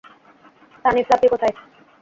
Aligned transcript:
তানি, 0.85 1.01
Fluffy 1.03 1.27
কোথায়? 1.27 1.53